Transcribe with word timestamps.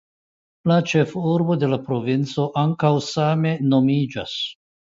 La 0.71 0.77
ĉefurbo 0.91 1.57
de 1.65 1.69
la 1.75 1.79
provinco 1.89 2.47
ankaŭ 2.65 2.93
same 3.13 3.55
nomiĝas. 3.75 4.39